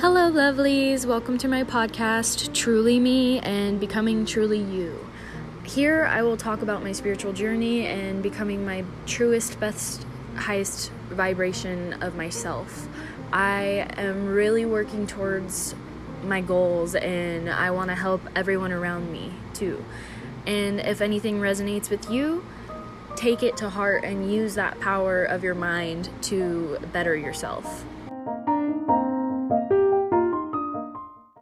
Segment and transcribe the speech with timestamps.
[0.00, 1.04] Hello, lovelies.
[1.04, 5.04] Welcome to my podcast, Truly Me and Becoming Truly You.
[5.64, 10.06] Here, I will talk about my spiritual journey and becoming my truest, best,
[10.36, 12.86] highest vibration of myself.
[13.32, 15.74] I am really working towards
[16.22, 19.84] my goals and I want to help everyone around me too.
[20.46, 22.46] And if anything resonates with you,
[23.16, 27.84] take it to heart and use that power of your mind to better yourself.